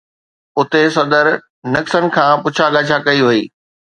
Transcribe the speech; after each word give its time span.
اتي 0.59 0.83
صدر 0.95 1.25
نڪسن 1.73 2.03
کان 2.15 2.33
پڇا 2.43 2.65
ڳاڇا 2.75 2.97
ڪئي 3.05 3.19
وئي. 3.27 3.41